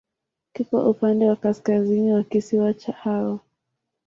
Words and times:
Kiko 0.53 0.83
upande 0.89 1.25
wa 1.27 1.35
kaskazini 1.35 2.11
wa 2.13 2.23
kisiwa 2.23 2.73
cha 2.73 2.91
Hao. 2.93 3.39